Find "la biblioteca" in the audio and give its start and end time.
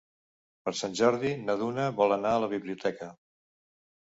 2.45-3.11